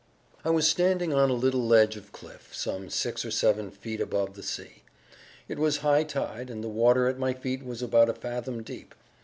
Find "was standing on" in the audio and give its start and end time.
0.49-1.29